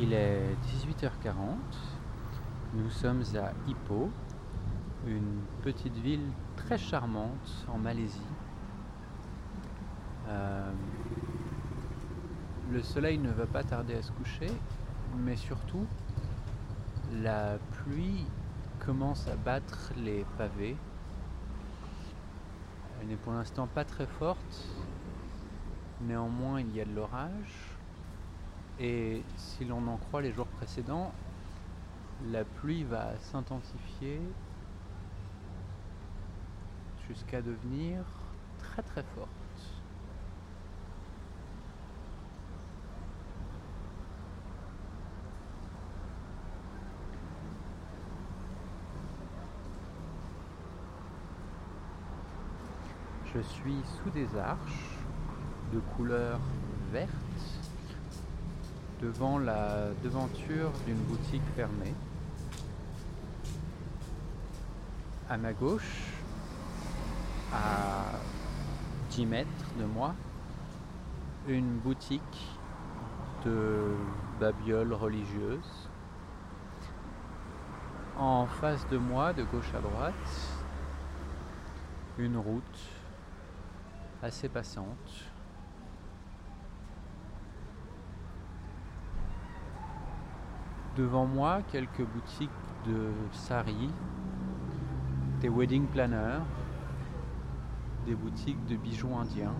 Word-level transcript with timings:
Il 0.00 0.12
est 0.12 0.54
18h40. 1.02 1.34
Nous 2.74 2.88
sommes 2.88 3.24
à 3.34 3.50
Ipoh, 3.68 4.08
une 5.08 5.40
petite 5.64 5.96
ville 5.96 6.30
très 6.54 6.78
charmante 6.78 7.66
en 7.66 7.78
Malaisie. 7.78 8.20
Euh, 10.28 10.72
le 12.70 12.80
soleil 12.80 13.18
ne 13.18 13.32
va 13.32 13.46
pas 13.46 13.64
tarder 13.64 13.96
à 13.96 14.02
se 14.02 14.12
coucher, 14.12 14.52
mais 15.16 15.34
surtout, 15.34 15.84
la 17.20 17.58
pluie 17.72 18.24
commence 18.78 19.26
à 19.26 19.34
battre 19.34 19.90
les 19.96 20.24
pavés. 20.36 20.76
Elle 23.00 23.08
n'est 23.08 23.16
pour 23.16 23.32
l'instant 23.32 23.66
pas 23.66 23.84
très 23.84 24.06
forte, 24.06 24.64
néanmoins 26.02 26.60
il 26.60 26.72
y 26.72 26.80
a 26.80 26.84
de 26.84 26.94
l'orage. 26.94 27.67
Et 28.80 29.22
si 29.36 29.64
l'on 29.64 29.86
en 29.88 29.96
croit 29.96 30.22
les 30.22 30.32
jours 30.32 30.46
précédents, 30.46 31.12
la 32.30 32.44
pluie 32.44 32.84
va 32.84 33.16
s'intensifier 33.18 34.20
jusqu'à 37.08 37.42
devenir 37.42 38.04
très 38.58 38.82
très 38.82 39.02
forte. 39.16 39.28
Je 53.34 53.40
suis 53.40 53.76
sous 54.02 54.10
des 54.10 54.36
arches 54.36 54.98
de 55.72 55.80
couleur 55.96 56.40
verte 56.92 57.27
devant 59.00 59.38
la 59.38 59.90
devanture 60.02 60.70
d'une 60.86 60.96
boutique 60.96 61.42
fermée. 61.54 61.94
À 65.28 65.36
ma 65.36 65.52
gauche, 65.52 66.12
à 67.52 68.04
10 69.10 69.26
mètres 69.26 69.48
de 69.78 69.84
moi, 69.84 70.14
une 71.46 71.78
boutique 71.78 72.58
de 73.44 73.94
babioles 74.40 74.92
religieuses. 74.92 75.88
En 78.18 78.46
face 78.46 78.86
de 78.88 78.98
moi, 78.98 79.32
de 79.32 79.44
gauche 79.44 79.72
à 79.76 79.80
droite, 79.80 80.14
une 82.18 82.36
route 82.36 82.78
assez 84.22 84.48
passante. 84.48 85.24
Devant 90.98 91.26
moi, 91.26 91.60
quelques 91.70 92.02
boutiques 92.02 92.50
de 92.84 93.12
sari, 93.30 93.88
des 95.40 95.48
wedding 95.48 95.86
planners, 95.86 96.40
des 98.04 98.16
boutiques 98.16 98.66
de 98.66 98.74
bijoux 98.74 99.14
indiens. 99.14 99.54